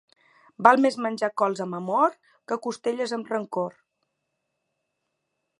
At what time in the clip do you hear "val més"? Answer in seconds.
0.67-0.95